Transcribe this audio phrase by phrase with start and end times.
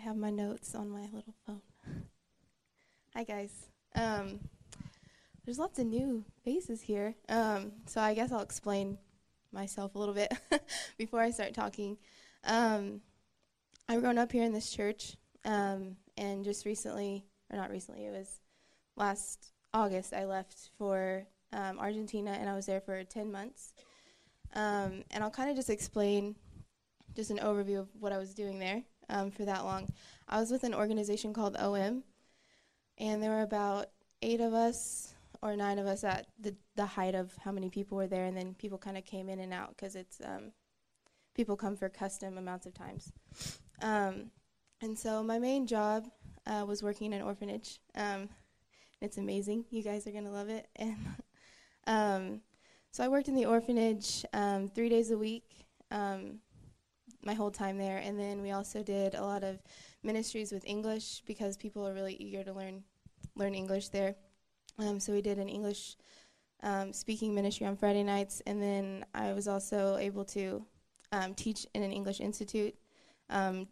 [0.00, 1.60] have my notes on my little phone.
[3.14, 3.52] Hi, guys.
[3.94, 4.40] Um,
[5.44, 8.96] there's lots of new faces here, um, so I guess I'll explain
[9.52, 10.32] myself a little bit
[10.98, 11.98] before I start talking.
[12.44, 13.02] Um,
[13.88, 18.12] I've grown up here in this church, um, and just recently, or not recently, it
[18.12, 18.40] was
[18.96, 23.74] last August, I left for um, Argentina, and I was there for 10 months.
[24.54, 26.36] Um, and I'll kind of just explain
[27.14, 29.88] just an overview of what I was doing there um, for that long.
[30.28, 32.04] I was with an organization called OM,
[32.98, 33.86] and there were about
[34.22, 37.96] eight of us or nine of us at the, the height of how many people
[37.96, 40.52] were there, and then people kind of came in and out because it's um,
[41.34, 43.12] people come for custom amounts of times.
[43.82, 44.30] Um,
[44.82, 46.08] and so my main job
[46.46, 47.80] uh, was working in an orphanage.
[47.94, 48.28] Um,
[49.00, 49.64] it's amazing.
[49.70, 50.68] You guys are gonna love it.
[51.86, 52.40] And um,
[52.92, 56.40] so I worked in the orphanage um, three days a week, um,
[57.24, 57.98] my whole time there.
[57.98, 59.62] And then we also did a lot of
[60.02, 62.82] ministries with English because people are really eager to learn
[63.36, 64.16] learn English there.
[64.78, 65.96] Um, so we did an English
[66.62, 70.64] um, speaking ministry on Friday nights, and then I was also able to
[71.12, 72.74] um, teach in an English institute
[73.28, 73.68] um,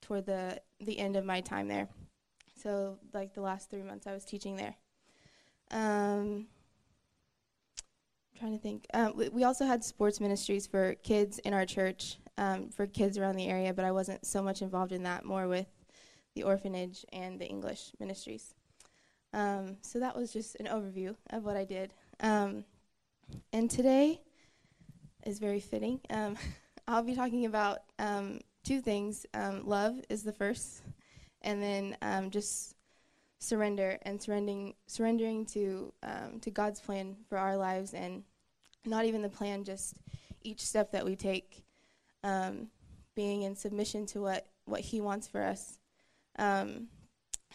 [0.00, 1.88] toward the the end of my time there.
[2.62, 4.74] So like the last three months, I was teaching there.
[5.70, 6.46] Um,
[8.38, 8.86] trying to think.
[8.94, 13.18] Um, we, we, also had sports ministries for kids in our church, um, for kids
[13.18, 15.24] around the area, but I wasn't so much involved in that.
[15.24, 15.66] More with
[16.34, 18.54] the orphanage and the English ministries.
[19.32, 21.92] Um, so that was just an overview of what I did.
[22.20, 22.64] Um,
[23.52, 24.20] and today
[25.24, 26.00] is very fitting.
[26.10, 26.36] Um,
[26.88, 29.26] I'll be talking about um, two things.
[29.34, 30.82] Um, love is the first,
[31.42, 32.76] and then um, just
[33.38, 35.92] surrender and surrendering, surrendering to
[36.40, 38.22] to God's plan for our lives, and
[38.84, 39.94] not even the plan, just
[40.42, 41.64] each step that we take,
[43.14, 45.78] being in submission to what what He wants for us.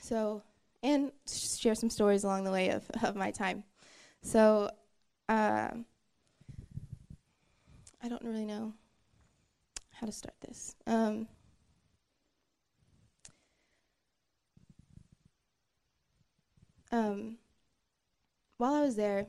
[0.02, 0.42] so
[0.84, 3.64] and share some stories along the way of, of my time.
[4.24, 4.70] So,
[5.30, 5.70] uh,
[8.04, 8.74] I don't really know
[9.92, 10.76] how to start this.
[10.88, 11.28] Um,
[16.92, 17.38] um,
[18.58, 19.28] while I was there,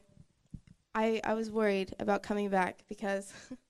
[0.95, 3.33] I, I was worried about coming back because,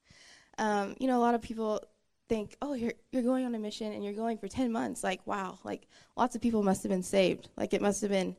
[0.59, 1.83] um, you know, a lot of people
[2.29, 5.05] think, oh, you're you're going on a mission and you're going for 10 months.
[5.05, 7.49] Like, wow, like lots of people must have been saved.
[7.57, 8.37] Like it must have been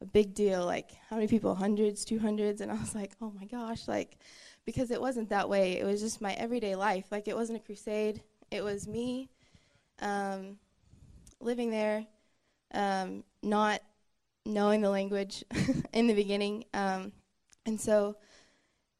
[0.00, 0.64] a big deal.
[0.64, 1.54] Like how many people?
[1.54, 4.18] Hundreds, two hundreds, and I was like, oh my gosh, like
[4.64, 5.78] because it wasn't that way.
[5.78, 7.06] It was just my everyday life.
[7.10, 8.22] Like it wasn't a crusade.
[8.50, 9.30] It was me
[10.00, 10.58] um,
[11.40, 12.06] living there,
[12.72, 13.80] um, not
[14.46, 15.44] knowing the language
[15.92, 17.12] in the beginning, um,
[17.66, 18.16] and so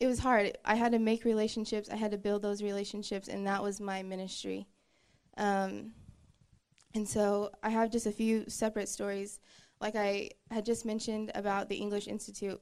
[0.01, 0.57] it was hard.
[0.65, 1.89] I had to make relationships.
[1.89, 4.67] I had to build those relationships, and that was my ministry.
[5.37, 5.93] Um,
[6.95, 9.41] and so I have just a few separate stories,
[9.81, 12.61] like I had just mentioned about the English Institute,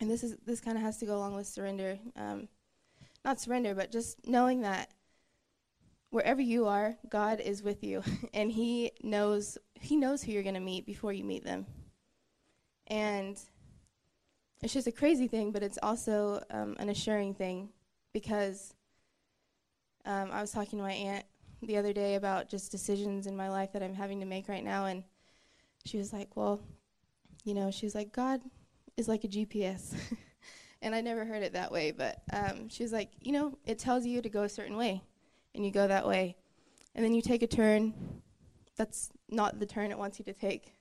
[0.00, 2.48] and this is this kind of has to go along with surrender, um,
[3.24, 4.90] not surrender, but just knowing that
[6.10, 8.02] wherever you are, God is with you,
[8.34, 11.66] and He knows He knows who you're going to meet before you meet them,
[12.86, 13.38] and
[14.64, 17.68] it's just a crazy thing, but it's also um, an assuring thing
[18.14, 18.72] because
[20.06, 21.26] um, I was talking to my aunt
[21.60, 24.64] the other day about just decisions in my life that I'm having to make right
[24.64, 25.04] now, and
[25.84, 26.62] she was like, "Well,
[27.44, 28.40] you know," she was like, "God
[28.96, 29.94] is like a GPS,"
[30.82, 33.78] and I never heard it that way, but um, she was like, "You know, it
[33.78, 35.02] tells you to go a certain way,
[35.54, 36.36] and you go that way,
[36.94, 37.92] and then you take a turn
[38.76, 40.72] that's not the turn it wants you to take,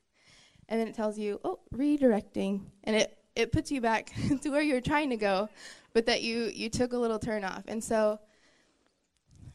[0.70, 4.12] and then it tells you, oh, redirecting, and it it puts you back
[4.42, 5.50] to where you're trying to go,
[5.94, 7.64] but that you you took a little turn off.
[7.68, 8.20] And so,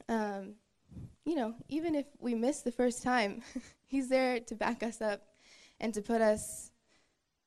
[0.09, 0.55] um,
[1.25, 3.43] you know, even if we miss the first time,
[3.87, 5.22] He's there to back us up
[5.81, 6.71] and to put us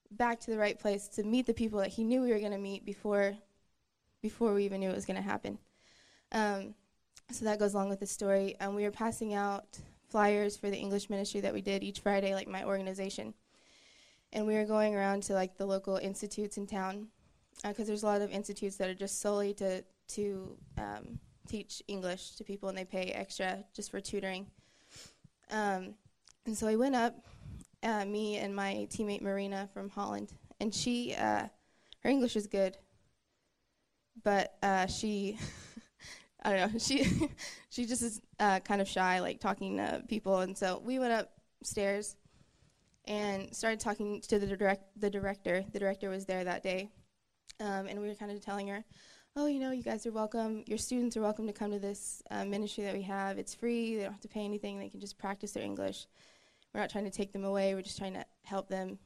[0.09, 2.51] back to the right place to meet the people that He knew we were going
[2.51, 3.35] to meet before
[4.21, 5.57] before we even knew it was going to happen.
[6.31, 6.75] Um,
[7.31, 8.55] so that goes along with the story.
[8.59, 9.79] Um, we were passing out
[10.09, 13.33] flyers for the English ministry that we did each Friday, like my organization
[14.33, 17.07] and we were going around to like the local institutes in town
[17.63, 21.83] because uh, there's a lot of institutes that are just solely to to um, teach
[21.87, 24.47] English to people, and they pay extra just for tutoring.
[25.49, 25.95] Um,
[26.45, 27.25] and so I went up,
[27.83, 31.47] uh, me and my teammate Marina from Holland, and she, uh,
[32.03, 32.77] her English is good,
[34.23, 35.37] but uh, she,
[36.43, 37.05] I don't know, she,
[37.69, 41.27] she just is uh, kind of shy, like talking to people, and so we went
[41.61, 42.15] upstairs
[43.05, 45.63] and started talking to the direct the director.
[45.71, 46.89] The director was there that day,
[47.59, 48.83] um, and we were kind of telling her,
[49.35, 50.63] oh, you know, you guys are welcome.
[50.67, 53.37] Your students are welcome to come to this uh, ministry that we have.
[53.37, 53.95] It's free.
[53.95, 54.79] They don't have to pay anything.
[54.79, 56.07] They can just practice their English.
[56.73, 57.73] We're not trying to take them away.
[57.73, 58.99] We're just trying to help them.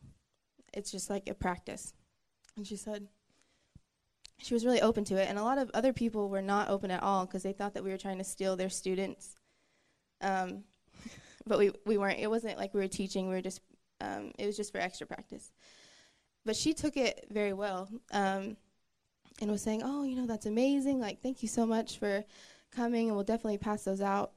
[0.74, 1.94] It's just like a practice.
[2.58, 3.08] And she said,
[4.40, 5.30] she was really open to it.
[5.30, 7.84] And a lot of other people were not open at all because they thought that
[7.84, 9.36] we were trying to steal their students.
[10.22, 10.64] Um,
[11.48, 12.20] but we, we weren't.
[12.20, 13.28] It wasn't like we were teaching.
[13.28, 13.62] We were just,
[14.02, 15.52] um, it was just for extra practice.
[16.46, 17.90] But she took it very well.
[18.12, 18.58] Um,
[19.42, 21.00] and was saying, "Oh, you know, that's amazing.
[21.00, 22.24] Like, thank you so much for
[22.72, 24.32] coming, and we'll definitely pass those out."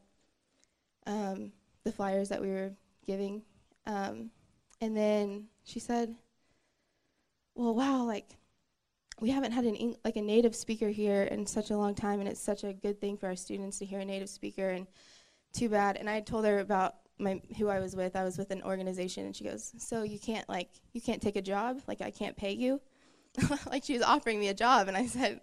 [1.06, 1.52] Um,
[1.84, 2.72] the flyers that we were
[3.06, 3.42] giving,
[3.86, 4.30] um,
[4.80, 6.14] and then she said,
[7.54, 8.30] "Well, wow, like."
[9.20, 12.28] We haven't had an like a native speaker here in such a long time, and
[12.28, 14.68] it's such a good thing for our students to hear a native speaker.
[14.68, 14.86] And
[15.52, 15.96] too bad.
[15.96, 18.16] And I told her about my who I was with.
[18.16, 21.36] I was with an organization, and she goes, "So you can't like you can't take
[21.36, 21.80] a job?
[21.86, 22.80] Like I can't pay you?"
[23.70, 25.40] like she was offering me a job and I said,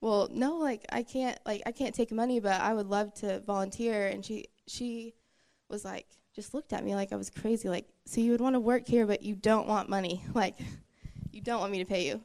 [0.00, 3.40] "Well, no, like I can't like I can't take money, but I would love to
[3.40, 5.14] volunteer." And she she
[5.68, 8.54] was like just looked at me like I was crazy like, "So you would want
[8.54, 10.24] to work here but you don't want money.
[10.34, 10.56] Like
[11.32, 12.20] you don't want me to pay you."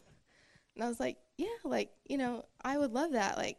[0.75, 3.37] And I was like, "Yeah, like, you know, I would love that.
[3.37, 3.57] Like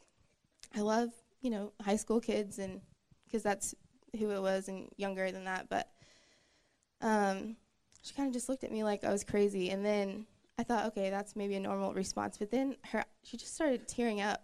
[0.75, 1.11] I love,
[1.41, 2.81] you know, high school kids and
[3.31, 3.75] cuz that's
[4.17, 5.89] who it was and younger than that, but
[7.01, 7.57] um
[8.03, 10.27] she kind of just looked at me like I was crazy and then
[10.59, 12.39] I thought, okay, that's maybe a normal response.
[12.39, 14.43] But then her, she just started tearing up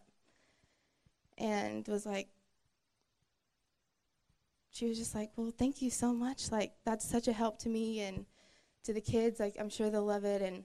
[1.38, 2.28] and was like,
[4.70, 6.50] she was just like, well, thank you so much.
[6.50, 8.26] Like, that's such a help to me and
[8.84, 9.40] to the kids.
[9.40, 10.42] Like, I'm sure they'll love it.
[10.42, 10.64] And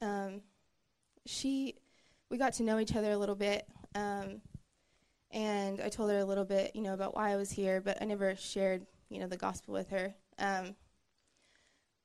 [0.00, 0.40] um,
[1.26, 1.76] she,
[2.30, 3.66] we got to know each other a little bit.
[3.94, 4.40] Um,
[5.36, 7.98] and I told her a little bit, you know, about why I was here, but
[8.00, 10.14] I never shared, you know, the gospel with her.
[10.38, 10.74] Um,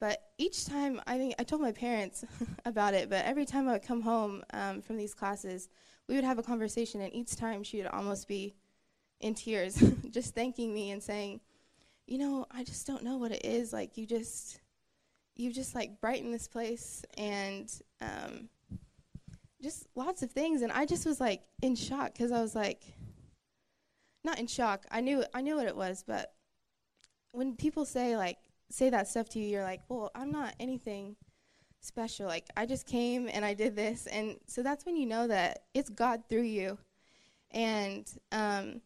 [0.02, 2.26] but each time, I think I told my parents
[2.66, 5.70] about it, but every time I would come home um, from these classes,
[6.10, 8.54] we would have a conversation, and each time she would almost be
[9.22, 11.40] in tears, just thanking me and saying,
[12.08, 13.72] you know, I just don't know what it is.
[13.72, 14.60] Like, you just,
[15.38, 18.50] you just like brighten this place, and um,
[19.62, 20.64] just lots of things.
[20.64, 22.84] And I just was like in shock because I was like,
[24.24, 24.86] not in shock.
[24.92, 26.34] I knew, I knew what it was, but
[27.32, 28.38] when people say like
[28.72, 31.16] say that stuff to you, you're like, well, I'm not anything
[31.82, 32.28] special.
[32.28, 34.08] Like, I just came and I did this.
[34.08, 36.78] And so that's when you know that it's God through you.
[37.52, 38.82] And, um,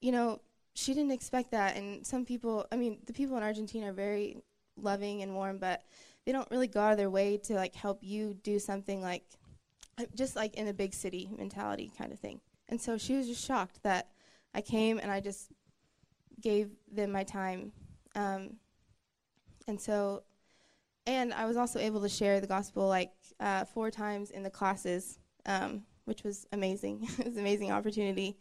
[0.00, 0.40] you know,
[0.74, 1.76] she didn't expect that.
[1.76, 4.36] And some people, I mean, the people in Argentina are very
[4.76, 5.82] loving and warm, but
[6.24, 9.24] they don't really go out of their way to, like, help you do something like,
[10.14, 12.40] just like in a big city mentality kind of thing.
[12.68, 14.08] And so she was just shocked that
[14.58, 15.52] I came and I just
[16.40, 17.70] gave them my time.
[18.16, 18.56] Um,
[19.68, 20.24] and so,
[21.06, 24.50] and I was also able to share the gospel like uh, four times in the
[24.50, 27.06] classes, um, which was amazing.
[27.20, 28.36] it was an amazing opportunity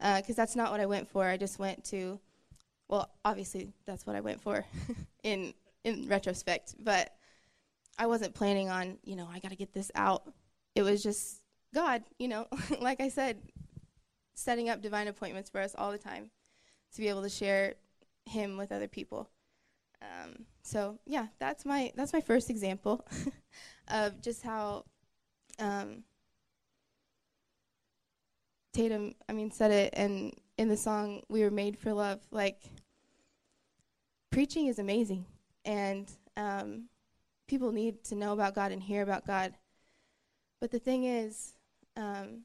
[0.00, 1.24] because uh, that's not what I went for.
[1.24, 2.18] I just went to,
[2.88, 4.66] well, obviously that's what I went for
[5.22, 7.14] in in retrospect, but
[7.96, 10.24] I wasn't planning on, you know, I got to get this out.
[10.74, 11.42] It was just
[11.72, 12.48] God, you know,
[12.80, 13.38] like I said,
[14.40, 16.30] setting up divine appointments for us all the time
[16.94, 17.74] to be able to share
[18.26, 19.28] Him with other people.
[20.02, 23.06] Um, so yeah, that's my that's my first example
[23.88, 24.84] of just how
[25.58, 26.04] um,
[28.72, 32.62] Tatum, I mean, said it, and in the song "We Were Made for Love," like
[34.30, 35.26] preaching is amazing,
[35.64, 36.84] and um,
[37.46, 39.54] people need to know about God and hear about God.
[40.60, 41.54] But the thing is,
[41.96, 42.42] um,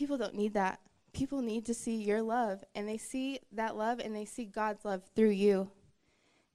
[0.00, 0.80] people don't need that
[1.12, 4.84] people need to see your love and they see that love and they see God's
[4.84, 5.70] love through you.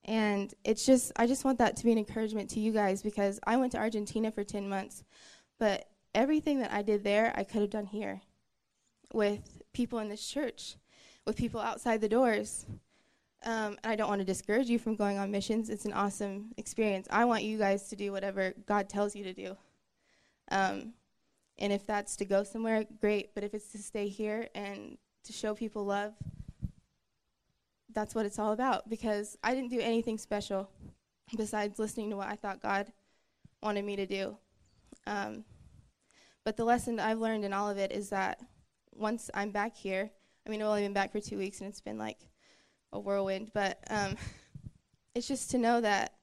[0.03, 3.39] And it's just, I just want that to be an encouragement to you guys because
[3.45, 5.03] I went to Argentina for 10 months,
[5.57, 8.21] but everything that I did there, I could have done here
[9.13, 10.75] with people in this church,
[11.25, 12.65] with people outside the doors.
[13.43, 15.69] Um, and I don't want to discourage you from going on missions.
[15.69, 17.07] It's an awesome experience.
[17.09, 19.57] I want you guys to do whatever God tells you to do.
[20.51, 20.93] Um,
[21.57, 23.33] and if that's to go somewhere, great.
[23.33, 26.13] But if it's to stay here and to show people love,
[27.93, 28.89] that's what it's all about.
[28.89, 30.69] Because I didn't do anything special
[31.37, 32.91] besides listening to what I thought God
[33.63, 34.37] wanted me to do.
[35.07, 35.45] Um,
[36.43, 38.39] but the lesson I've learned in all of it is that
[38.93, 40.11] once I'm back here,
[40.45, 42.19] I mean, I've only been back for two weeks and it's been like
[42.91, 44.15] a whirlwind, but um,
[45.15, 46.13] it's just to know that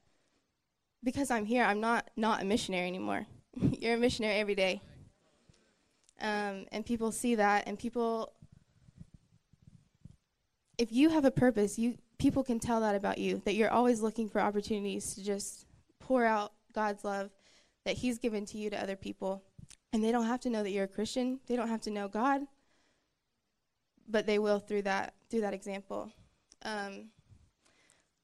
[1.03, 3.27] because I'm here, I'm not not a missionary anymore.
[3.81, 4.81] You're a missionary every day
[6.23, 8.33] um, and people see that, and people,
[10.79, 13.43] if you have a purpose, you people can tell that about you.
[13.45, 15.67] That you're always looking for opportunities to just
[15.99, 17.31] pour out God's love
[17.85, 19.43] that He's given to you to other people.
[19.93, 21.41] And they don't have to know that you're a Christian.
[21.49, 22.43] They don't have to know God,
[24.09, 26.13] but they will through that through that example.
[26.65, 27.09] Um,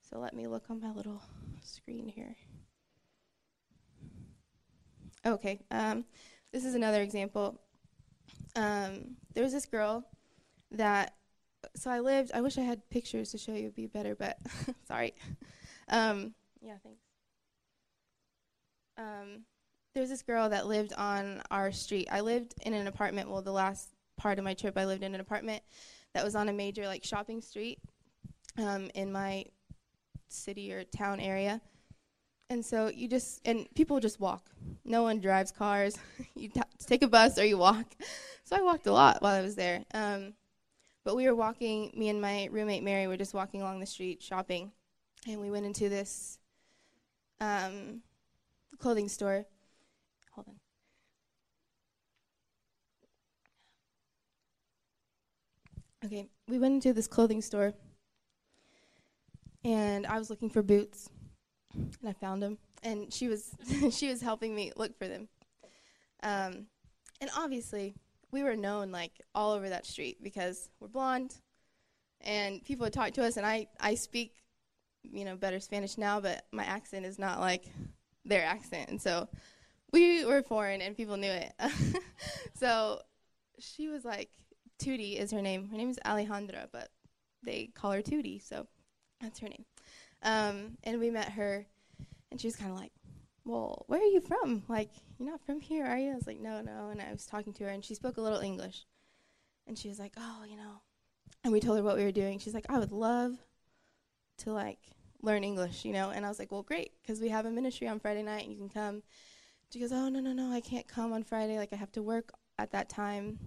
[0.08, 1.20] so let me look on my little
[1.62, 2.36] screen here.
[5.26, 6.04] Okay, um,
[6.52, 7.60] this is another example.
[8.56, 10.04] Um, there was this girl
[10.72, 11.14] that,
[11.76, 14.38] so I lived, I wish I had pictures to show you, it'd be better, but
[14.86, 15.14] sorry.
[15.88, 17.02] Um, yeah, thanks.
[18.96, 19.44] Um,
[19.94, 22.08] there was this girl that lived on our street.
[22.10, 25.14] I lived in an apartment, well, the last part of my trip, I lived in
[25.14, 25.62] an apartment
[26.14, 27.78] that was on a major, like, shopping street
[28.56, 29.44] um, in my
[30.28, 31.60] city or town area.
[32.50, 34.50] And so you just, and people just walk.
[34.84, 35.98] No one drives cars.
[36.34, 37.86] you t- take a bus or you walk.
[38.44, 39.84] So I walked a lot while I was there.
[39.92, 40.32] Um,
[41.04, 44.22] but we were walking, me and my roommate Mary were just walking along the street
[44.22, 44.72] shopping.
[45.26, 46.38] And we went into this
[47.42, 48.00] um,
[48.78, 49.44] clothing store.
[50.32, 50.54] Hold on.
[56.06, 57.74] Okay, we went into this clothing store
[59.64, 61.10] and I was looking for boots,
[61.74, 62.58] and I found them.
[62.82, 63.54] And she was
[63.90, 65.28] she was helping me look for them.
[66.22, 66.66] Um,
[67.20, 67.94] and obviously,
[68.30, 71.34] we were known like all over that street because we're blonde,
[72.20, 73.36] and people would talk to us.
[73.36, 74.34] And I I speak,
[75.02, 77.64] you know, better Spanish now, but my accent is not like
[78.24, 79.28] their accent, and so
[79.92, 81.52] we were foreign, and people knew it.
[82.54, 83.00] so
[83.58, 84.30] she was like,
[84.78, 85.68] Tootie is her name.
[85.68, 86.90] Her name is Alejandra, but
[87.42, 88.42] they call her Tootie.
[88.42, 88.66] So
[89.20, 89.64] that's her name.
[90.22, 91.66] Um, and we met her,
[92.30, 92.92] and she was kind of like,
[93.44, 94.64] "Well, where are you from?
[94.68, 97.26] Like, you're not from here, are you?" I was like, "No, no." And I was
[97.26, 98.84] talking to her, and she spoke a little English,
[99.66, 100.82] and she was like, "Oh, you know,"
[101.44, 102.38] and we told her what we were doing.
[102.38, 103.38] She's like, "I would love
[104.38, 104.78] to like
[105.22, 107.86] learn English, you know." And I was like, "Well, great, because we have a ministry
[107.88, 109.02] on Friday night, and you can come."
[109.70, 111.58] She goes, "Oh, no, no, no, I can't come on Friday.
[111.58, 113.38] Like, I have to work at that time."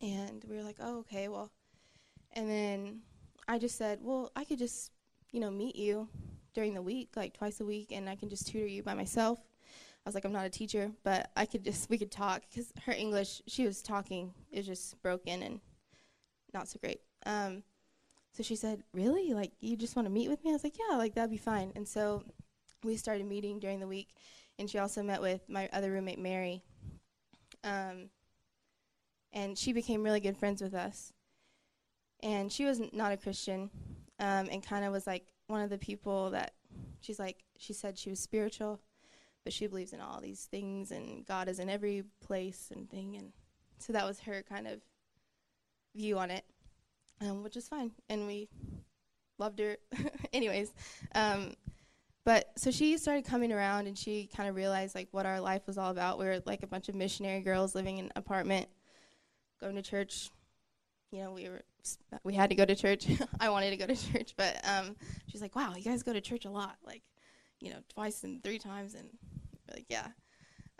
[0.00, 1.50] And we were like, "Oh, okay, well."
[2.32, 3.02] And then
[3.48, 4.92] I just said, "Well, I could just
[5.34, 6.08] you know, meet you
[6.54, 9.40] during the week, like twice a week, and I can just tutor you by myself.
[10.06, 12.72] I was like, I'm not a teacher, but I could just, we could talk, because
[12.86, 15.60] her English, she was talking, is just broken and
[16.54, 17.00] not so great.
[17.26, 17.64] Um,
[18.32, 19.34] so she said, Really?
[19.34, 20.50] Like, you just want to meet with me?
[20.50, 21.72] I was like, Yeah, like, that'd be fine.
[21.74, 22.22] And so
[22.84, 24.14] we started meeting during the week,
[24.60, 26.62] and she also met with my other roommate, Mary.
[27.64, 28.10] Um,
[29.32, 31.12] and she became really good friends with us.
[32.22, 33.70] And she was not a Christian,
[34.24, 36.54] um, and kind of was like one of the people that
[37.00, 38.80] she's like she said she was spiritual,
[39.44, 43.16] but she believes in all these things and God is in every place and thing,
[43.16, 43.32] and
[43.78, 44.80] so that was her kind of
[45.94, 46.44] view on it,
[47.20, 48.48] um, which is fine, and we
[49.38, 49.76] loved her,
[50.32, 50.72] anyways.
[51.14, 51.52] Um,
[52.24, 55.66] but so she started coming around, and she kind of realized like what our life
[55.66, 56.18] was all about.
[56.18, 58.68] We were like a bunch of missionary girls living in an apartment,
[59.60, 60.30] going to church.
[61.14, 61.62] You know, we were
[62.24, 63.06] we had to go to church.
[63.40, 64.96] I wanted to go to church, but um,
[65.28, 67.02] she's like, "Wow, you guys go to church a lot, like,
[67.60, 69.10] you know, twice and three times." And
[69.72, 70.08] like, yeah.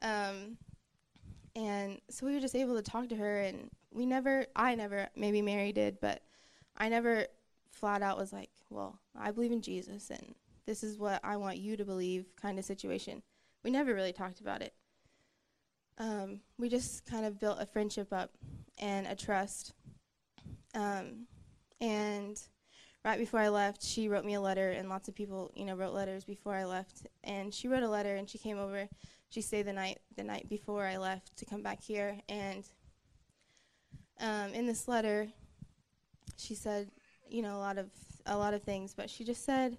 [0.03, 0.57] Um,
[1.55, 5.07] and so we were just able to talk to her, and we never, I never,
[5.14, 6.21] maybe Mary did, but
[6.76, 7.26] I never
[7.71, 10.35] flat out was like, "Well, I believe in Jesus, and
[10.67, 13.23] this is what I want you to believe," kind of situation.
[13.62, 14.75] We never really talked about it.
[15.97, 18.33] Um, we just kind of built a friendship up
[18.79, 19.75] and a trust
[20.75, 21.26] um,
[21.81, 22.40] and
[23.04, 25.75] right before I left, she wrote me a letter, and lots of people, you know,
[25.75, 27.07] wrote letters before I left.
[27.23, 28.88] And she wrote a letter, and she came over.
[29.28, 32.19] She stayed the night the night before I left to come back here.
[32.28, 32.64] And
[34.21, 35.28] um, in this letter,
[36.37, 36.90] she said,
[37.28, 37.90] you know, a lot of
[38.26, 39.76] a lot of things, but she just said,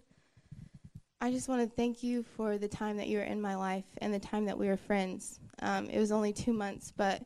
[1.21, 3.85] "I just want to thank you for the time that you were in my life
[3.99, 5.39] and the time that we were friends.
[5.61, 7.21] Um, it was only two months, but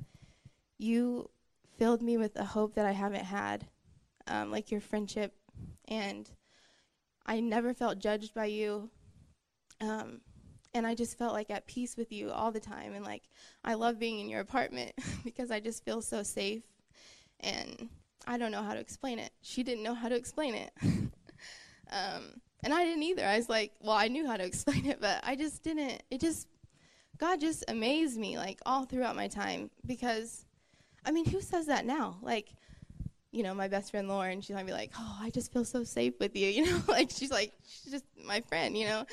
[0.78, 1.30] you
[1.80, 3.66] filled me with a hope that I haven't had,
[4.28, 5.34] um, like your friendship.
[5.88, 6.30] And
[7.26, 8.90] I never felt judged by you.
[9.80, 10.20] Um,
[10.74, 12.94] and I just felt like at peace with you all the time.
[12.94, 13.24] And like,
[13.64, 14.92] I love being in your apartment
[15.24, 16.64] because I just feel so safe.
[17.40, 17.90] And
[18.28, 19.32] I don't know how to explain it.
[19.42, 20.72] She didn't know how to explain it.
[20.84, 23.26] um, and I didn't either.
[23.26, 26.04] I was like, well, I knew how to explain it, but I just didn't.
[26.12, 26.48] It just,
[27.18, 30.46] God just amazed me like all throughout my time because
[31.06, 32.18] I mean, who says that now?
[32.22, 32.54] Like,
[33.32, 35.84] you know, my best friend Lauren, she's gonna be like, "Oh, I just feel so
[35.84, 39.06] safe with you," you know, like she's like, she's just my friend, you know.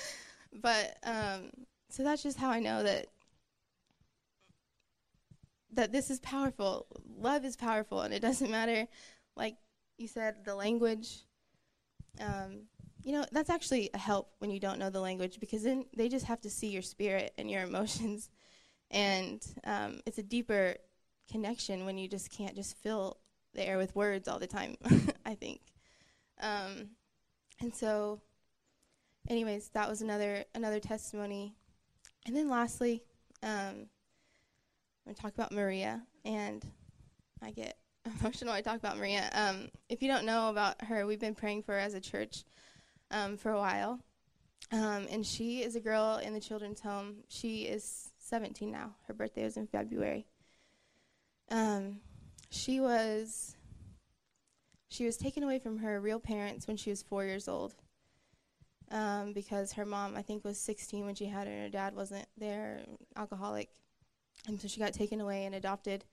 [0.53, 1.51] But um,
[1.91, 3.09] so that's just how I know that
[5.73, 6.87] that this is powerful.
[7.19, 8.87] Love is powerful, and it doesn't matter,
[9.37, 9.57] like
[9.99, 11.25] you said, the language.
[12.21, 12.63] Um,
[13.03, 16.09] you know, that's actually a help when you don't know the language because then they
[16.09, 18.31] just have to see your spirit and your emotions
[18.91, 20.77] and um, it's a deeper
[21.31, 23.19] connection when you just can't just fill
[23.55, 24.77] the air with words all the time.
[25.27, 25.61] I think,
[26.41, 26.91] um,
[27.61, 28.21] and so,
[29.29, 31.55] anyways, that was another another testimony,
[32.27, 33.03] and then lastly,
[33.43, 33.89] um,
[35.07, 36.65] I'm gonna talk about Maria, and
[37.43, 37.79] I get
[38.21, 38.53] emotional.
[38.53, 39.29] when I talk about Maria.
[39.33, 42.45] Um, if you don't know about her, we've been praying for her as a church
[43.11, 44.01] um, for a while.
[44.73, 47.19] Um, and she is a girl in the children's home.
[47.29, 48.97] She is 17 now.
[49.07, 50.27] Her birthday was in February.
[51.51, 52.01] Um,
[52.51, 53.57] she was
[54.89, 57.75] she was taken away from her real parents when she was four years old.
[58.93, 61.97] Um, because her mom, I think, was 16 when she had her, and her dad
[61.97, 62.83] wasn't there,
[63.17, 63.69] alcoholic,
[64.47, 66.05] and so she got taken away and adopted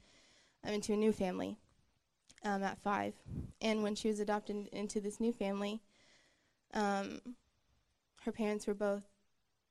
[0.64, 1.56] um, into a new family
[2.44, 3.14] um, at five.
[3.62, 5.82] And when she was adopted into this new family,
[6.74, 7.22] um,
[8.22, 9.04] her parents were both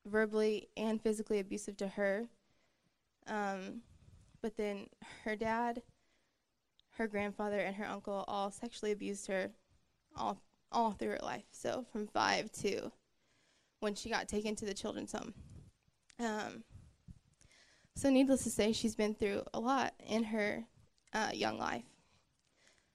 [0.07, 2.29] verbally and physically abusive to her.
[3.27, 3.83] Um,
[4.43, 4.89] but then
[5.25, 5.83] her dad,
[6.97, 9.51] her grandfather, and her uncle all sexually abused her
[10.17, 11.45] all all through her life.
[11.53, 12.91] So from five to
[13.81, 15.35] when she got taken to the children's home.
[16.19, 16.65] Um,
[17.95, 20.65] so needless to say, she's been through a lot in her
[21.13, 21.85] uh, young life.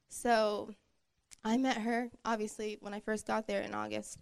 [0.09, 0.71] So
[1.43, 4.17] I met her, obviously, when I first got there in August.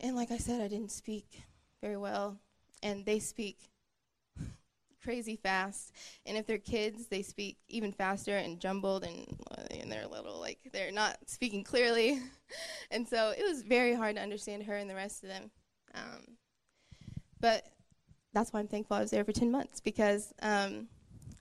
[0.00, 1.42] And like I said, I didn't speak
[1.82, 2.38] very well.
[2.82, 3.58] And they speak
[5.06, 5.92] crazy fast.
[6.26, 9.24] And if they're kids, they speak even faster and jumbled, and,
[9.70, 12.20] and they're little, like they're not speaking clearly.
[12.90, 15.50] and so it was very hard to understand her and the rest of them.
[15.94, 16.36] Um,
[17.40, 17.64] but
[18.34, 20.88] that's why I'm thankful I was there for 10 months because um,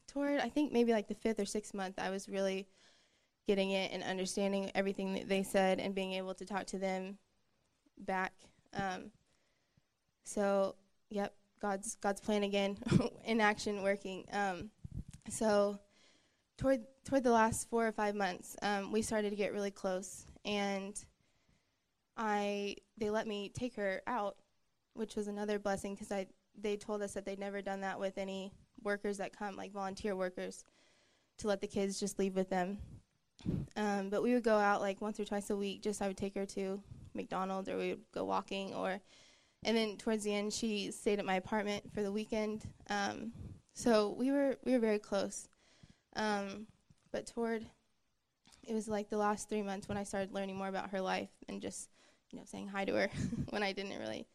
[0.07, 2.67] toward, I think maybe like the fifth or sixth month, I was really
[3.47, 7.17] getting it and understanding everything that they said and being able to talk to them
[7.97, 8.33] back.
[8.75, 9.11] Um,
[10.23, 10.75] so,
[11.09, 12.77] yep, God's God's plan again
[13.25, 14.25] in action, working.
[14.31, 14.69] Um,
[15.29, 15.79] so,
[16.57, 20.25] toward toward the last four or five months, um, we started to get really close,
[20.43, 21.03] and
[22.17, 24.37] I they let me take her out,
[24.93, 28.17] which was another blessing because I they told us that they'd never done that with
[28.17, 30.63] any workers that come, like volunteer workers,
[31.39, 32.77] to let the kids just leave with them.
[33.75, 35.81] Um, but we would go out like once or twice a week.
[35.81, 36.81] Just I would take her to
[37.13, 39.01] McDonald's, or we would go walking, or
[39.65, 42.63] and then towards the end, she stayed at my apartment for the weekend.
[42.89, 43.33] Um,
[43.73, 45.49] so we were we were very close.
[46.15, 46.67] Um,
[47.11, 47.65] but toward
[48.63, 51.29] it was like the last three months when I started learning more about her life
[51.49, 51.89] and just
[52.31, 53.09] you know saying hi to her
[53.49, 54.27] when I didn't really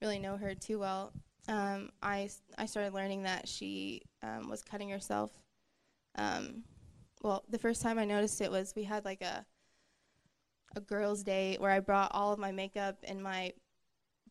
[0.00, 1.12] really know her too well.
[1.48, 5.32] Um, I I started learning that she um, was cutting herself.
[6.14, 6.62] Um,
[7.20, 9.44] well, the first time I noticed it was we had like a
[10.76, 13.54] a girls' day where I brought all of my makeup and my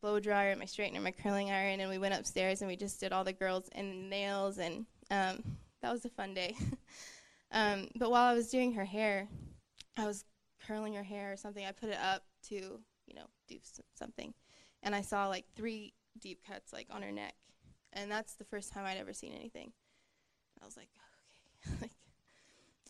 [0.02, 3.12] blow dryer, my straightener, my curling iron, and we went upstairs and we just did
[3.12, 5.44] all the girls and nails, and um,
[5.82, 6.56] that was a fun day.
[7.52, 9.28] um, but while I was doing her hair,
[9.98, 10.26] I was
[10.66, 11.66] curling her hair or something.
[11.66, 14.34] I put it up to you know do s- something,
[14.84, 17.36] and I saw like three deep cuts like on her neck,
[17.94, 19.72] and that's the first time I'd ever seen anything.
[20.62, 20.90] I was like,
[21.66, 21.92] okay, like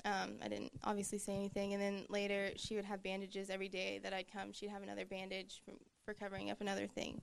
[0.06, 1.74] um, I didn't obviously say anything.
[1.74, 4.54] And then later, she would have bandages every day that I'd come.
[4.54, 5.76] She'd have another bandage from,
[6.08, 7.22] for covering up another thing.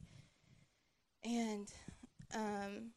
[1.25, 1.73] And
[2.35, 2.91] um,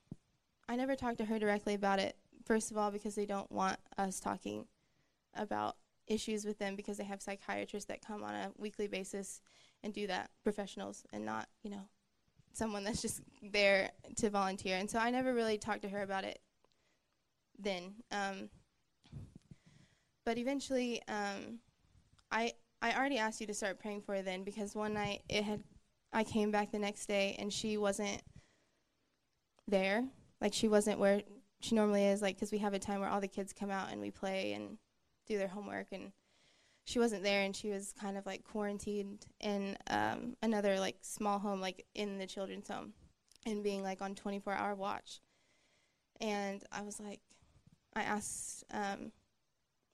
[0.67, 2.17] I never talked to her directly about it.
[2.43, 4.65] First of all, because they don't want us talking
[5.33, 9.41] about issues with them because they have psychiatrists that come on a weekly basis
[9.81, 11.87] and do that, professionals, and not, you know,
[12.51, 14.75] someone that's just there to volunteer.
[14.77, 16.39] And so I never really talked to her about it
[17.57, 17.93] then.
[18.11, 18.49] Um,
[20.25, 21.59] but eventually, um,
[22.29, 25.43] I I already asked you to start praying for her then because one night it
[25.43, 25.63] had
[26.13, 28.21] I came back the next day and she wasn't
[29.67, 30.05] there.
[30.41, 31.21] Like she wasn't where
[31.59, 32.21] she normally is.
[32.21, 34.53] Like because we have a time where all the kids come out and we play
[34.53, 34.77] and
[35.27, 36.11] do their homework and
[36.87, 41.37] she wasn't there and she was kind of like quarantined in um, another like small
[41.37, 42.93] home like in the children's home
[43.45, 45.19] and being like on 24 hour watch
[46.21, 47.19] and i was like
[47.93, 49.11] i asked um,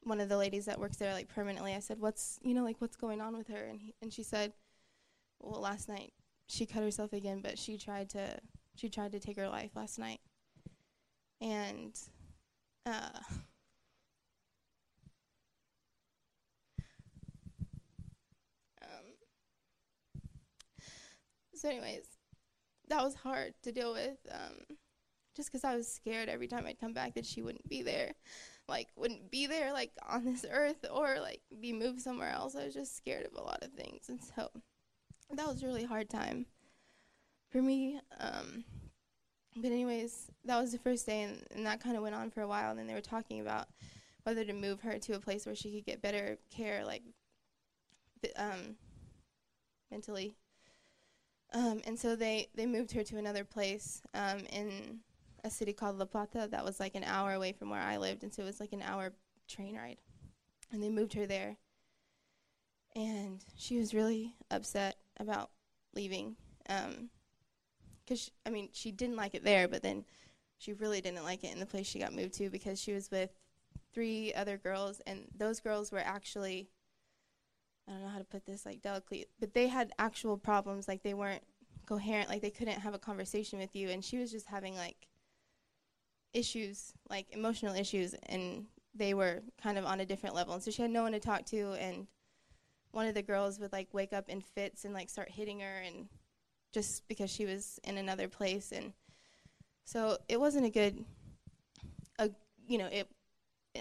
[0.04, 2.80] one of the ladies that works there like permanently i said what's you know like
[2.80, 4.54] what's going on with her and, he, and she said
[5.40, 6.14] well last night
[6.48, 8.40] she cut herself again but she tried to
[8.76, 10.20] she tried to take her life last night.
[11.42, 11.96] And
[12.86, 13.10] uh,
[18.82, 19.14] um,
[21.54, 22.06] so anyways
[22.90, 24.78] that was hard to deal with um,
[25.36, 28.14] just because i was scared every time i'd come back that she wouldn't be there
[28.70, 32.56] like wouldn't be there like on this earth or like be moved somewhere else.
[32.56, 34.10] I was just scared of a lot of things.
[34.10, 34.50] And so
[35.32, 36.46] that was a really hard time
[37.50, 38.64] for me um,
[39.56, 42.42] but anyways, that was the first day, and, and that kind of went on for
[42.42, 42.72] a while.
[42.72, 43.68] And then they were talking about
[44.24, 47.04] whether to move her to a place where she could get better care, like
[48.36, 48.76] um,
[49.92, 50.36] mentally.
[51.54, 55.02] Um, and so they they moved her to another place um, in
[55.44, 58.24] a city called La Plata that was like an hour away from where I lived,
[58.24, 59.12] and so it was like an hour
[59.48, 59.98] train ride.
[60.72, 61.58] And they moved her there,
[62.96, 65.50] and she was really upset about
[65.94, 66.36] leaving.
[66.70, 67.10] Um,
[68.04, 70.06] because I mean she didn't like it there, but then
[70.58, 73.10] she really didn't like it in the place she got moved to because she was
[73.12, 73.32] with
[73.94, 76.70] three other girls, and those girls were actually
[77.88, 80.88] I don't know how to put this like delicately, but they had actual problems.
[80.88, 81.44] Like they weren't
[81.86, 82.30] coherent.
[82.30, 85.08] Like they couldn't have a conversation with you, and she was just having like
[86.34, 90.54] issues, like emotional issues, and they were kind of on a different level.
[90.54, 92.08] And so she had no one to talk to, and
[92.94, 95.82] one of the girls would like wake up in fits and like start hitting her,
[95.86, 96.08] and
[96.72, 98.94] just because she was in another place, and
[99.86, 101.04] so it wasn't a good,
[102.20, 102.30] a
[102.68, 103.08] you know it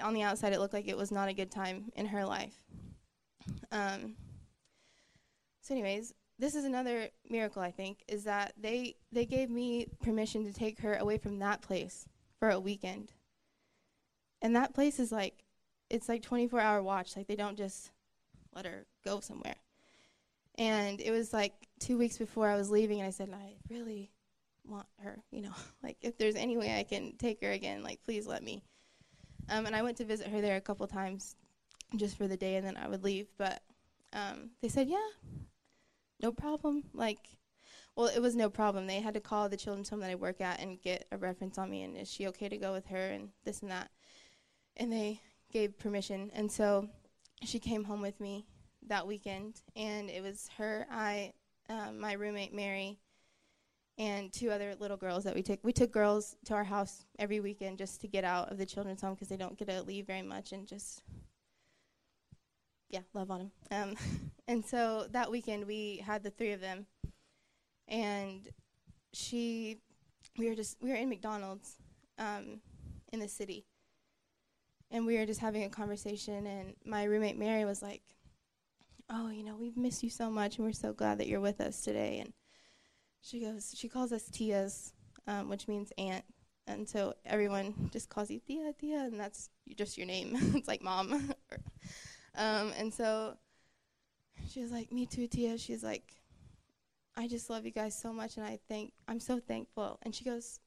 [0.02, 2.54] on the outside it looked like it was not a good time in her life.
[3.70, 4.14] Um,
[5.60, 10.44] so, anyways, this is another miracle I think is that they they gave me permission
[10.44, 12.06] to take her away from that place
[12.38, 13.12] for a weekend.
[14.40, 15.44] And that place is like
[15.88, 17.16] it's like 24 hour watch.
[17.16, 17.92] Like they don't just
[18.54, 19.56] let her go somewhere.
[20.56, 24.10] And it was like two weeks before I was leaving, and I said, I really
[24.64, 28.02] want her, you know, like if there's any way I can take her again, like
[28.04, 28.62] please let me.
[29.48, 31.36] Um, and I went to visit her there a couple times
[31.96, 33.26] just for the day and then I would leave.
[33.36, 33.62] But
[34.12, 35.08] um, they said, yeah,
[36.20, 36.84] no problem.
[36.94, 37.18] Like,
[37.96, 38.86] well, it was no problem.
[38.86, 41.58] They had to call the children's home that I work at and get a reference
[41.58, 43.90] on me and is she okay to go with her and this and that.
[44.76, 45.20] And they
[45.52, 46.30] gave permission.
[46.34, 46.88] And so
[47.44, 48.46] she came home with me
[48.88, 51.32] that weekend and it was her, I,
[51.68, 52.98] um, my roommate Mary,
[53.98, 55.60] and two other little girls that we took.
[55.62, 59.02] We took girls to our house every weekend just to get out of the children's
[59.02, 61.02] home because they don't get to leave very much and just
[62.92, 63.50] yeah, love on them.
[63.70, 63.96] Um,
[64.48, 66.86] and so that weekend we had the three of them,
[67.88, 68.48] and
[69.12, 69.78] she,
[70.38, 71.78] we were just we were in McDonald's,
[72.18, 72.60] um,
[73.12, 73.64] in the city,
[74.90, 78.02] and we were just having a conversation, and my roommate Mary was like,
[79.12, 81.60] "Oh, you know, we've missed you so much, and we're so glad that you're with
[81.60, 82.32] us today." And
[83.20, 84.92] she goes, she calls us tias,
[85.26, 86.24] um, which means aunt,
[86.66, 90.36] and so everyone just calls you tia, tia, and that's just your name.
[90.54, 91.34] it's like mom.
[92.34, 93.36] Um, and so
[94.48, 95.58] she was like, Me too, Tia.
[95.58, 96.14] She's like,
[97.16, 99.98] I just love you guys so much and I think I'm so thankful.
[100.02, 100.60] And she goes,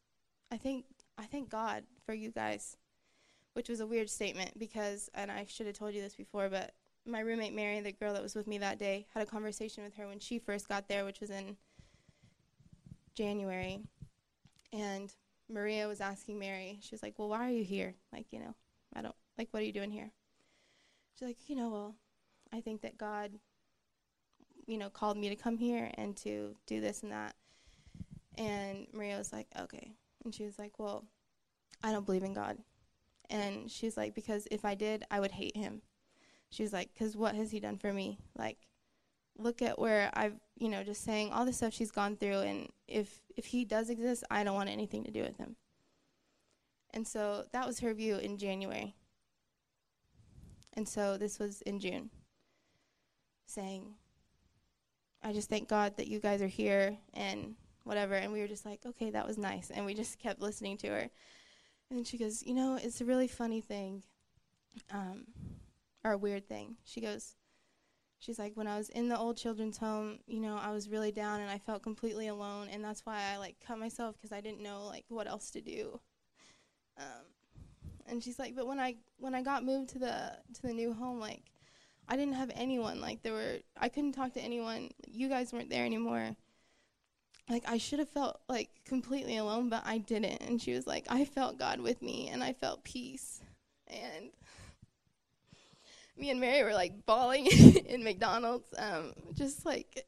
[0.52, 0.86] I think
[1.18, 2.78] I thank God for you guys.
[3.54, 6.74] Which was a weird statement because and I should have told you this before, but
[7.06, 9.96] my roommate Mary, the girl that was with me that day, had a conversation with
[9.96, 11.58] her when she first got there, which was in
[13.15, 13.82] January.
[14.74, 15.13] And
[15.50, 17.96] Maria was asking Mary, she was like, Well, why are you here?
[18.12, 18.56] Like, you know,
[18.96, 20.12] I don't like what are you doing here?
[21.18, 21.96] She's like, you know, well,
[22.54, 23.32] I think that God,
[24.68, 27.36] you know, called me to come here and to do this and that.
[28.38, 29.91] And Maria was like, okay.
[30.24, 31.06] And she was like, well,
[31.84, 32.58] I don't believe in God.
[33.30, 35.82] And she's like, because if I did, I would hate him.
[36.56, 38.18] She's like, because what has he done for me?
[38.38, 38.58] Like,
[39.38, 42.39] look at where I've, you know, just saying all the stuff she's gone through.
[42.39, 45.58] And if if he does exist, I don't want anything to do with him.
[46.94, 48.96] And so that was her view in January.
[50.74, 52.10] And so this was in June,
[53.46, 53.96] saying,
[55.22, 58.13] I just thank God that you guys are here and whatever.
[58.13, 59.72] And we were just like, okay, that was nice.
[59.72, 61.10] And we just kept listening to her.
[61.91, 64.04] And she goes, you know, it's a really funny thing,
[64.91, 65.28] um,
[66.06, 66.76] or a weird thing.
[66.86, 67.36] She goes,
[68.20, 71.12] she's like, when I was in the old children's home, you know, I was really
[71.12, 72.68] down and I felt completely alone.
[72.72, 75.62] And that's why I like cut myself because I didn't know like what else to
[75.62, 76.00] do.
[76.98, 77.26] Um,
[78.08, 80.94] and she's like, but when I when I got moved to the to the new
[80.94, 81.41] home, like
[82.08, 83.02] I didn't have anyone.
[83.02, 84.91] Like there were I couldn't talk to anyone.
[85.08, 86.36] You guys weren't there anymore.
[87.50, 90.41] Like I should have felt like completely alone, but I didn't.
[90.41, 93.41] And she was like, I felt God with me and I felt peace.
[93.88, 94.32] And
[96.17, 97.45] me and Mary were like bawling
[97.86, 100.06] in McDonald's, um, just like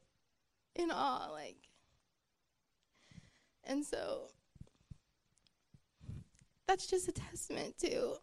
[0.75, 1.57] in awe, like.
[3.63, 4.29] And so
[6.67, 8.15] that's just a testament to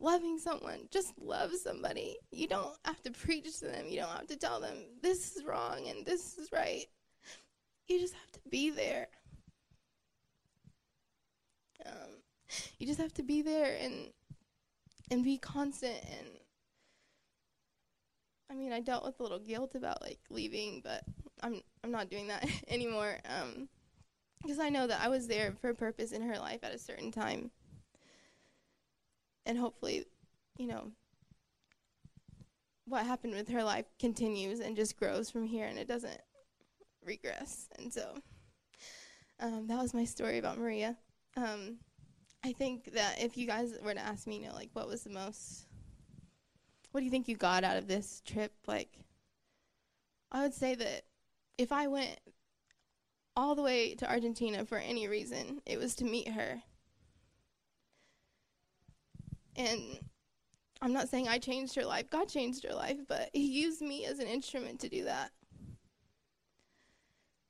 [0.00, 0.88] loving someone.
[0.90, 2.16] Just love somebody.
[2.30, 3.86] You don't have to preach to them.
[3.88, 6.86] You don't have to tell them this is wrong and this is right.
[7.86, 9.08] You just have to be there.
[11.86, 12.22] Um,
[12.78, 14.12] you just have to be there and
[15.10, 16.28] and be constant and
[18.52, 21.02] I mean I dealt with a little guilt about like leaving, but
[21.42, 23.18] I'm I'm not doing that anymore.
[23.24, 23.68] Um,
[24.42, 26.78] because I know that I was there for a purpose in her life at a
[26.78, 27.50] certain time.
[29.46, 30.04] And hopefully,
[30.58, 30.90] you know,
[32.86, 36.20] what happened with her life continues and just grows from here and it doesn't
[37.04, 37.68] regress.
[37.78, 38.16] And so
[39.40, 40.96] um, that was my story about Maria.
[41.36, 41.78] Um,
[42.44, 45.04] I think that if you guys were to ask me, you know, like, what was
[45.04, 45.66] the most,
[46.92, 48.52] what do you think you got out of this trip?
[48.66, 48.90] Like,
[50.30, 51.02] I would say that
[51.58, 52.20] if I went
[53.34, 56.62] all the way to Argentina for any reason, it was to meet her.
[59.56, 59.80] And
[60.80, 64.04] I'm not saying I changed her life, God changed her life, but He used me
[64.04, 65.30] as an instrument to do that.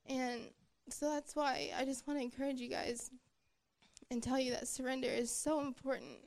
[0.06, 0.50] And
[0.88, 3.10] so that's why I just want to encourage you guys
[4.10, 6.18] and tell you that surrender is so important.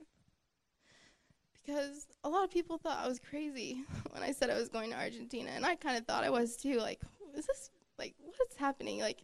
[1.65, 4.91] Because a lot of people thought I was crazy when I said I was going
[4.91, 6.78] to Argentina, and I kind of thought I was too.
[6.78, 7.01] Like,
[7.36, 8.99] is this like what's happening?
[8.99, 9.23] Like,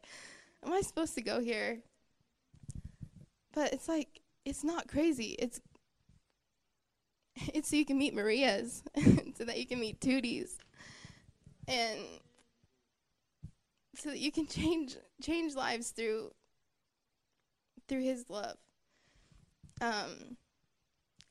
[0.66, 1.80] am I supposed to go here?
[3.54, 5.36] But it's like it's not crazy.
[5.38, 5.62] It's
[7.54, 8.84] it's so you can meet Marias,
[9.36, 10.58] so that you can meet Tooties,
[11.68, 12.00] and
[13.96, 16.32] so that you can change change lives through
[17.88, 18.58] through His love.
[19.80, 20.38] Um,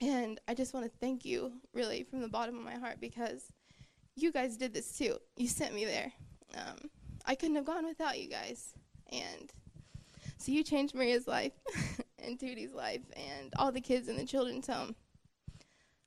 [0.00, 3.52] and I just want to thank you, really, from the bottom of my heart, because
[4.16, 5.16] you guys did this too.
[5.36, 6.12] You sent me there.
[6.56, 6.90] Um,
[7.26, 8.74] I couldn't have gone without you guys,
[9.12, 9.52] and
[10.38, 11.52] so you changed Maria's life
[12.18, 14.94] and Tootie's life and all the kids in the children's home.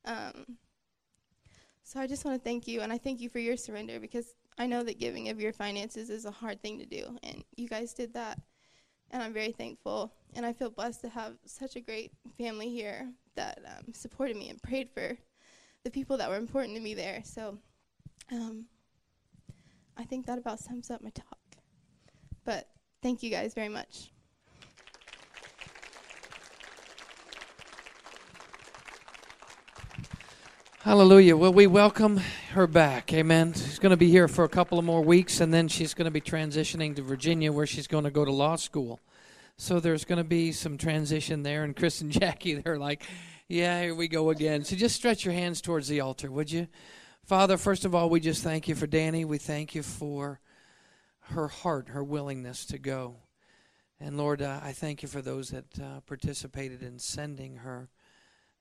[0.05, 0.57] Um,
[1.83, 4.33] so I just want to thank you, and I thank you for your surrender because
[4.57, 7.67] I know that giving of your finances is a hard thing to do, and you
[7.67, 8.39] guys did that,
[9.13, 10.11] and I'm very thankful.
[10.35, 14.49] And I feel blessed to have such a great family here that um, supported me
[14.49, 15.15] and prayed for
[15.83, 17.21] the people that were important to me there.
[17.23, 17.59] So
[18.31, 18.65] um,
[19.95, 21.37] I think that about sums up my talk.
[22.43, 22.67] But
[23.01, 24.12] thank you guys very much.
[30.83, 31.37] Hallelujah.
[31.37, 32.17] Well, we welcome
[32.51, 33.13] her back.
[33.13, 33.53] Amen.
[33.53, 36.07] She's going to be here for a couple of more weeks, and then she's going
[36.07, 38.99] to be transitioning to Virginia, where she's going to go to law school.
[39.55, 41.63] So there's going to be some transition there.
[41.63, 43.05] And Chris and Jackie, they're like,
[43.47, 44.65] yeah, here we go again.
[44.65, 46.67] So just stretch your hands towards the altar, would you?
[47.23, 49.23] Father, first of all, we just thank you for Danny.
[49.23, 50.41] We thank you for
[51.29, 53.15] her heart, her willingness to go.
[54.01, 57.87] And Lord, uh, I thank you for those that uh, participated in sending her.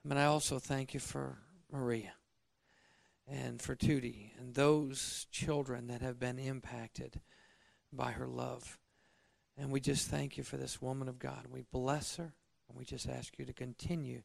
[0.05, 1.39] But I also thank you for
[1.73, 2.13] Maria
[3.27, 7.21] and for Tootie and those children that have been impacted
[7.93, 8.79] by her love.
[9.57, 11.47] And we just thank you for this woman of God.
[11.51, 12.35] We bless her
[12.69, 14.23] and we just ask you to continue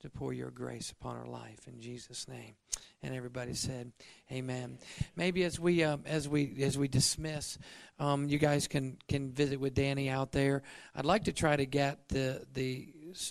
[0.00, 2.54] to pour your grace upon her life in Jesus' name.
[3.02, 3.92] And everybody said,
[4.32, 4.78] "Amen."
[5.16, 7.58] Maybe as we um, as we as we dismiss,
[7.98, 10.62] um, you guys can can visit with Danny out there.
[10.94, 12.88] I'd like to try to get the the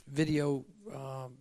[0.07, 0.65] video.
[0.93, 1.37] Um,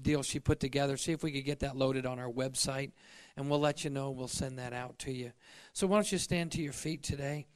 [0.00, 0.96] deal she put together.
[0.96, 2.92] See if we could get that loaded on our website,
[3.36, 4.10] and we'll let you know.
[4.10, 5.32] We'll send that out to you.
[5.72, 7.46] So why don't you stand to your feet today?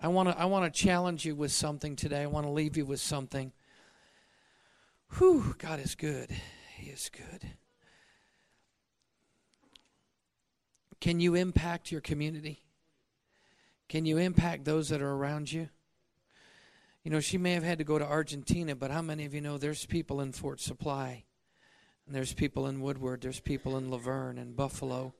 [0.00, 2.22] I want to I want to challenge you with something today.
[2.22, 3.52] I want to leave you with something.
[5.18, 6.30] Whew, God is good.
[6.76, 7.50] He is good.
[11.00, 12.62] Can you impact your community?
[13.88, 15.68] Can you impact those that are around you?
[17.04, 19.40] You know, she may have had to go to Argentina, but how many of you
[19.40, 21.24] know there's people in Fort Supply
[22.06, 25.14] and there's people in Woodward, there's people in Laverne and Buffalo,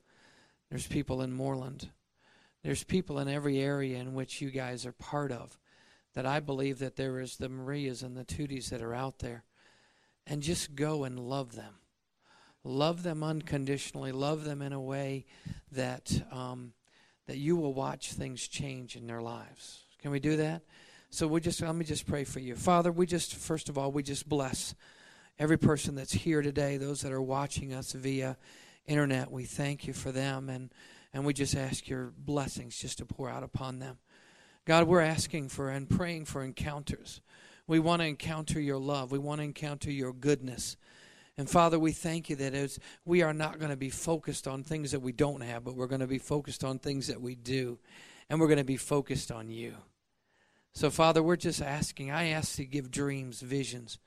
[0.69, 1.89] there's people in Mooreland.
[2.63, 5.59] There's people in every area in which you guys are part of.
[6.13, 9.43] That I believe that there is the Marias and the Tooties that are out there.
[10.25, 11.75] And just go and love them.
[12.63, 14.13] Love them unconditionally.
[14.13, 15.25] Love them in a way
[15.71, 16.73] that um,
[17.27, 19.83] that you will watch things change in their lives.
[20.01, 20.61] Can we do that?
[21.09, 22.55] So we just let me just pray for you.
[22.55, 24.75] Father, we just first of all, we just bless
[25.43, 28.37] every person that's here today, those that are watching us via
[28.85, 29.29] internet.
[29.29, 30.69] We thank you for them and,
[31.13, 33.97] and we just ask your blessings just to pour out upon them.
[34.63, 37.19] God, we're asking for and praying for encounters.
[37.67, 39.11] We want to encounter your love.
[39.11, 40.77] We want to encounter your goodness.
[41.37, 44.63] And Father, we thank you that as we are not going to be focused on
[44.63, 47.35] things that we don't have, but we're going to be focused on things that we
[47.35, 47.79] do.
[48.29, 49.73] And we're going to be focused on you.
[50.71, 52.11] So, Father, we're just asking.
[52.11, 53.99] I ask to give dreams, visions.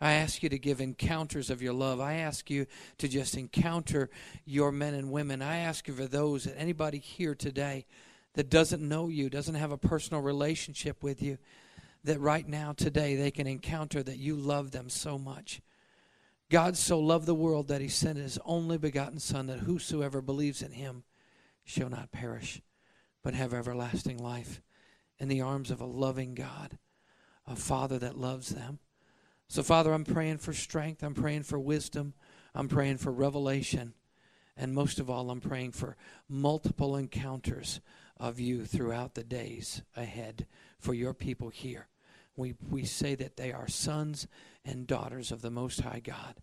[0.00, 2.00] I ask you to give encounters of your love.
[2.00, 2.66] I ask you
[2.98, 4.10] to just encounter
[4.44, 5.40] your men and women.
[5.40, 7.86] I ask you for those that anybody here today
[8.34, 11.38] that doesn't know you, doesn't have a personal relationship with you,
[12.04, 15.60] that right now, today, they can encounter that you love them so much.
[16.50, 20.62] God so loved the world that he sent his only begotten Son, that whosoever believes
[20.62, 21.02] in him
[21.64, 22.60] shall not perish,
[23.24, 24.60] but have everlasting life.
[25.18, 26.78] in the arms of a loving God,
[27.46, 28.78] a Father that loves them.
[29.48, 31.02] So, Father, I'm praying for strength.
[31.02, 32.14] I'm praying for wisdom.
[32.54, 33.94] I'm praying for revelation.
[34.56, 35.96] And most of all, I'm praying for
[36.28, 37.80] multiple encounters
[38.18, 40.46] of you throughout the days ahead
[40.78, 41.88] for your people here.
[42.36, 44.26] We, we say that they are sons
[44.64, 46.36] and daughters of the Most High God.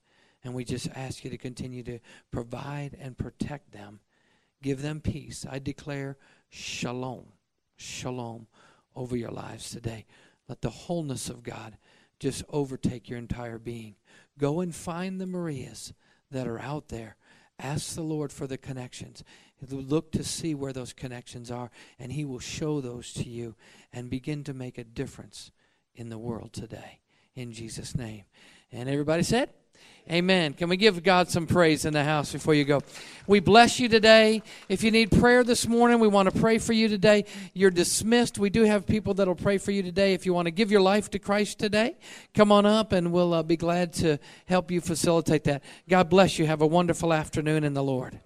[0.43, 1.99] And we just ask you to continue to
[2.31, 3.99] provide and protect them.
[4.61, 5.45] Give them peace.
[5.49, 6.17] I declare
[6.49, 7.25] shalom,
[7.75, 8.47] shalom
[8.95, 10.05] over your lives today.
[10.47, 11.77] Let the wholeness of God
[12.23, 13.95] just overtake your entire being.
[14.39, 15.91] Go and find the Marias
[16.31, 17.17] that are out there.
[17.59, 19.25] Ask the Lord for the connections.
[19.69, 23.55] Look to see where those connections are, and He will show those to you
[23.91, 25.51] and begin to make a difference
[25.95, 27.01] in the world today.
[27.35, 28.23] In Jesus' name.
[28.71, 29.49] And everybody said,
[30.11, 30.53] Amen.
[30.53, 32.81] Can we give God some praise in the house before you go?
[33.25, 34.43] We bless you today.
[34.67, 37.23] If you need prayer this morning, we want to pray for you today.
[37.53, 38.37] You're dismissed.
[38.37, 40.13] We do have people that will pray for you today.
[40.13, 41.95] If you want to give your life to Christ today,
[42.33, 45.63] come on up and we'll uh, be glad to help you facilitate that.
[45.87, 46.47] God bless you.
[46.47, 48.19] Have a wonderful afternoon in the Lord.